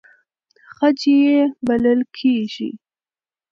[0.75, 1.35] خج یې
[1.67, 2.69] بلل کېږي.